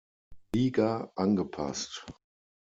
Liga 0.51 1.11
angepasst. 1.15 2.03